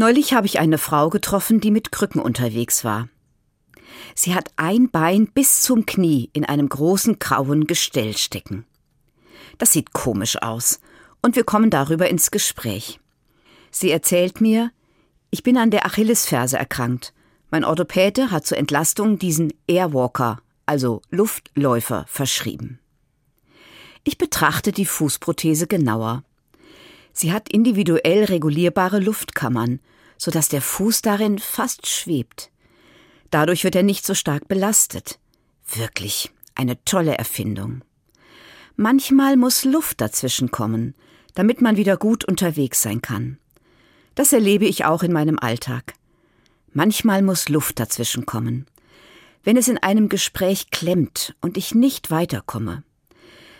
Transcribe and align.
Neulich 0.00 0.32
habe 0.32 0.46
ich 0.46 0.58
eine 0.58 0.78
Frau 0.78 1.10
getroffen, 1.10 1.60
die 1.60 1.70
mit 1.70 1.92
Krücken 1.92 2.22
unterwegs 2.22 2.86
war. 2.86 3.10
Sie 4.14 4.34
hat 4.34 4.50
ein 4.56 4.90
Bein 4.90 5.26
bis 5.26 5.60
zum 5.60 5.84
Knie 5.84 6.30
in 6.32 6.46
einem 6.46 6.70
großen 6.70 7.18
grauen 7.18 7.66
Gestell 7.66 8.16
stecken. 8.16 8.64
Das 9.58 9.74
sieht 9.74 9.92
komisch 9.92 10.40
aus, 10.40 10.80
und 11.20 11.36
wir 11.36 11.44
kommen 11.44 11.68
darüber 11.68 12.08
ins 12.08 12.30
Gespräch. 12.30 12.98
Sie 13.70 13.90
erzählt 13.90 14.40
mir, 14.40 14.70
ich 15.30 15.42
bin 15.42 15.58
an 15.58 15.70
der 15.70 15.84
Achillesferse 15.84 16.56
erkrankt. 16.56 17.12
Mein 17.50 17.62
Orthopäde 17.66 18.30
hat 18.30 18.46
zur 18.46 18.56
Entlastung 18.56 19.18
diesen 19.18 19.52
Airwalker, 19.66 20.40
also 20.64 21.02
Luftläufer, 21.10 22.06
verschrieben. 22.08 22.78
Ich 24.04 24.16
betrachte 24.16 24.72
die 24.72 24.86
Fußprothese 24.86 25.66
genauer. 25.66 26.24
Sie 27.12 27.32
hat 27.32 27.48
individuell 27.48 28.24
regulierbare 28.24 29.00
Luftkammern, 29.00 29.80
sodass 30.16 30.48
der 30.48 30.62
Fuß 30.62 31.02
darin 31.02 31.38
fast 31.38 31.86
schwebt. 31.86 32.50
Dadurch 33.30 33.64
wird 33.64 33.76
er 33.76 33.82
nicht 33.82 34.04
so 34.04 34.14
stark 34.14 34.48
belastet. 34.48 35.18
Wirklich 35.74 36.30
eine 36.54 36.82
tolle 36.84 37.16
Erfindung. 37.16 37.82
Manchmal 38.76 39.36
muss 39.36 39.64
Luft 39.64 40.00
dazwischen 40.00 40.50
kommen, 40.50 40.94
damit 41.34 41.60
man 41.60 41.76
wieder 41.76 41.96
gut 41.96 42.24
unterwegs 42.24 42.82
sein 42.82 43.02
kann. 43.02 43.38
Das 44.14 44.32
erlebe 44.32 44.66
ich 44.66 44.84
auch 44.84 45.02
in 45.02 45.12
meinem 45.12 45.38
Alltag. 45.38 45.94
Manchmal 46.72 47.22
muss 47.22 47.48
Luft 47.48 47.78
dazwischen 47.80 48.26
kommen. 48.26 48.66
Wenn 49.42 49.56
es 49.56 49.68
in 49.68 49.78
einem 49.78 50.08
Gespräch 50.08 50.70
klemmt 50.70 51.34
und 51.40 51.56
ich 51.56 51.74
nicht 51.74 52.10
weiterkomme. 52.10 52.82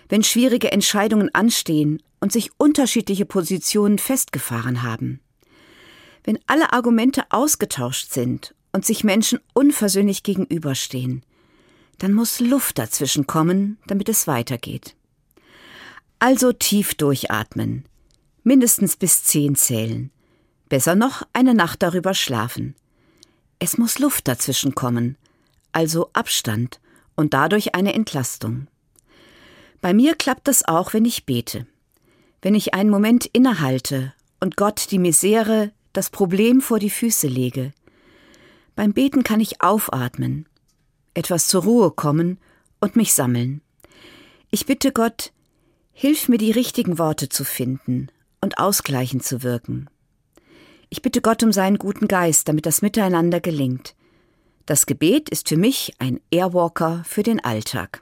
Wenn 0.09 0.23
schwierige 0.23 0.73
Entscheidungen 0.73 1.35
anstehen 1.35 2.03
und 2.21 2.33
sich 2.33 2.51
unterschiedliche 2.59 3.25
Positionen 3.25 3.99
festgefahren 3.99 4.83
haben. 4.83 5.21
Wenn 6.25 6.39
alle 6.47 6.73
Argumente 6.73 7.25
ausgetauscht 7.31 8.13
sind 8.13 8.55
und 8.73 8.85
sich 8.85 9.05
Menschen 9.05 9.41
unversöhnlich 9.55 10.23
gegenüberstehen, 10.23 11.25
dann 11.99 12.13
muss 12.13 12.41
Luft 12.41 12.79
dazwischen 12.79 13.27
kommen, 13.27 13.79
damit 13.87 14.09
es 14.09 14.27
weitergeht. 14.27 14.97
Also 16.19 16.53
tief 16.53 16.95
durchatmen, 16.95 17.85
mindestens 18.43 18.97
bis 18.97 19.25
zehn 19.25 19.55
zählen, 19.55 20.11
besser 20.69 20.95
noch 20.95 21.23
eine 21.33 21.55
Nacht 21.55 21.83
darüber 21.83 22.15
schlafen. 22.15 22.75
Es 23.59 23.79
muss 23.79 23.99
Luft 23.99 24.29
dazwischen 24.29 24.75
kommen, 24.75 25.17
also 25.73 26.11
Abstand 26.13 26.81
und 27.17 27.35
dadurch 27.35 27.75
eine 27.75 27.95
Entlastung. 27.95 28.67
Bei 29.81 29.95
mir 29.95 30.15
klappt 30.15 30.49
das 30.49 30.67
auch, 30.67 30.93
wenn 30.93 31.05
ich 31.05 31.25
bete. 31.25 31.67
Wenn 32.43 32.55
ich 32.55 32.75
einen 32.75 32.91
Moment 32.91 33.27
innehalte 33.27 34.15
und 34.41 34.57
Gott 34.57 34.91
die 34.91 34.99
Misere, 34.99 35.73
das 35.93 36.11
Problem 36.11 36.61
vor 36.61 36.79
die 36.79 36.91
Füße 36.91 37.27
lege. 37.27 37.73
Beim 38.77 38.93
Beten 38.93 39.25
kann 39.25 39.41
ich 39.41 39.61
aufatmen, 39.61 40.49
etwas 41.15 41.49
zur 41.49 41.65
Ruhe 41.65 41.91
kommen 41.91 42.39
und 42.81 42.97
mich 42.97 43.13
sammeln. 43.13 43.61
Ich 44.51 44.67
bitte 44.67 44.93
Gott, 44.93 45.33
hilf 45.93 46.29
mir 46.29 46.39
die 46.39 46.51
richtigen 46.51 46.99
Worte 46.99 47.29
zu 47.29 47.45
finden 47.45 48.09
und 48.41 48.59
ausgleichend 48.59 49.23
zu 49.23 49.43
wirken. 49.43 49.91
Ich 50.89 51.03
bitte 51.03 51.21
Gott 51.21 51.43
um 51.43 51.53
seinen 51.53 51.79
guten 51.79 52.09
Geist, 52.09 52.49
damit 52.49 52.67
das 52.67 52.83
Miteinander 52.83 53.41
gelingt. 53.41 53.95
Das 54.67 54.87
Gebet 54.87 55.29
ist 55.29 55.49
für 55.49 55.57
mich 55.57 55.95
ein 55.99 56.21
Airwalker 56.31 57.03
für 57.05 57.23
den 57.23 57.45
Alltag. 57.45 58.01